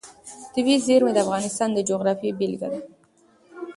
[0.53, 2.79] طبیعي زیرمې د افغانستان د جغرافیې بېلګه ده.